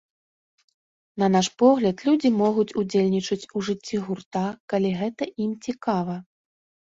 [1.23, 4.43] На наш погляд, людзі могуць удзельнічаць у жыцці гурта,
[4.75, 6.15] калі гэта ім цікава.